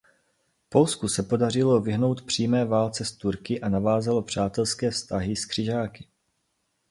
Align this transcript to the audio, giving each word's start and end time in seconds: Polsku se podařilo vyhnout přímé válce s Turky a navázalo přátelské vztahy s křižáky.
Polsku 0.69 1.09
se 1.09 1.23
podařilo 1.23 1.81
vyhnout 1.81 2.21
přímé 2.21 2.65
válce 2.65 3.05
s 3.05 3.11
Turky 3.11 3.61
a 3.61 3.69
navázalo 3.69 4.21
přátelské 4.21 4.91
vztahy 4.91 5.35
s 5.35 5.45
křižáky. 5.45 6.07